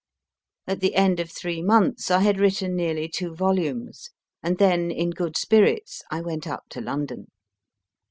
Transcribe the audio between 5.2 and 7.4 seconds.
spirits I went up to London.